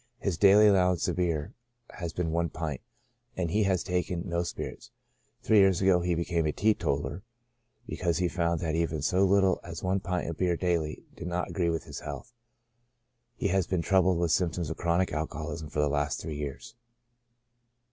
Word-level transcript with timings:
His 0.17 0.35
daily 0.35 0.65
allowance 0.65 1.07
of 1.07 1.17
beer 1.17 1.53
has 1.91 2.11
been 2.11 2.31
one 2.31 2.49
pint, 2.49 2.81
and 3.37 3.51
he 3.51 3.65
has 3.65 3.83
taken 3.83 4.23
no 4.27 4.41
spirits. 4.41 4.89
Three 5.43 5.59
years 5.59 5.79
ago 5.79 5.99
he 5.99 6.15
became 6.15 6.47
a 6.47 6.51
teetotaller, 6.51 7.21
because 7.85 8.17
he 8.17 8.27
found 8.27 8.61
that 8.61 8.73
even 8.73 9.03
so 9.03 9.23
little 9.23 9.59
as 9.63 9.83
one 9.83 9.99
pint 9.99 10.27
of 10.27 10.37
beer 10.37 10.57
daily 10.57 11.03
did 11.15 11.27
not 11.27 11.51
agree 11.51 11.69
with 11.69 11.83
his 11.83 11.99
health. 11.99 12.33
He 13.35 13.49
has 13.49 13.67
been 13.67 13.83
troubled 13.83 14.17
with 14.17 14.31
symp 14.31 14.53
toms 14.53 14.71
of 14.71 14.77
chronic 14.77 15.13
alcoholism 15.13 15.69
for 15.69 15.81
the 15.81 15.87
last 15.87 16.19
three 16.19 16.37
years. 16.37 16.75